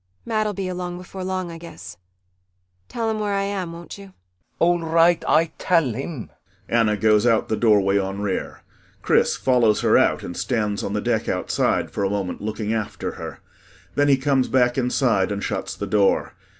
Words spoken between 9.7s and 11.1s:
her out and stands on the